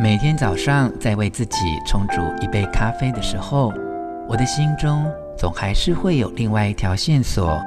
[0.00, 3.72] 每天早上在为自己冲煮一杯咖啡的时候，
[4.26, 5.06] 我的心中
[5.36, 7.60] 总还是会有另外一条线索，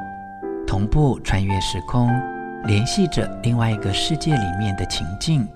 [0.66, 2.10] 同步穿越时空。
[2.66, 5.48] 联系着另外一个世界里面的情境，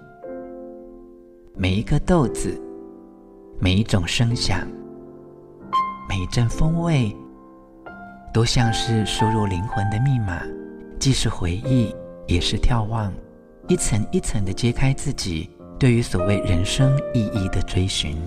[1.55, 2.61] 每一颗豆子，
[3.59, 4.59] 每一种声响，
[6.07, 7.15] 每一阵风味，
[8.31, 10.39] 都像是输入灵魂的密码，
[10.99, 11.95] 既是回忆，
[12.27, 13.11] 也是眺望，
[13.67, 18.17] 一层一层的揭开自己对于所谓人生意义的追寻。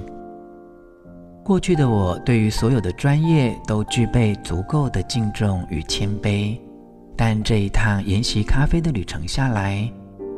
[1.44, 6.58] 过去的我，对于所有的专业都具备足够的敬重与谦卑。
[7.14, 9.86] 但这一趟研习咖啡的旅程下来，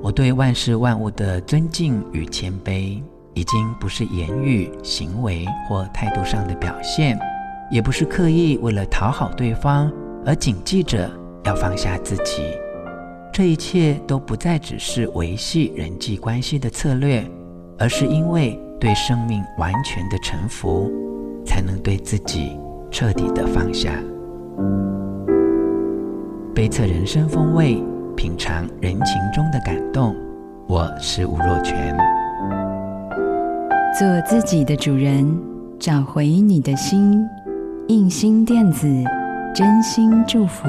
[0.03, 3.01] 我对万事万物的尊敬与谦卑，
[3.35, 7.17] 已经不是言语、行为或态度上的表现，
[7.71, 9.93] 也不是刻意为了讨好对方
[10.27, 11.09] 而谨记着
[11.45, 12.43] 要放下自己。
[13.37, 17.29] 这一切都不再只是维系人际关系的策略，
[17.77, 20.89] 而是因为对生命完全的臣服，
[21.45, 22.57] 才能对自己
[22.93, 23.91] 彻底的放下。
[26.55, 27.83] 杯测人生风味，
[28.17, 30.15] 品尝人情中的感动。
[30.69, 31.93] 我是吴若泉。
[33.99, 35.37] 做自己的主人，
[35.81, 37.21] 找回你的心。
[37.89, 38.87] 印心电子，
[39.53, 40.69] 真心祝福。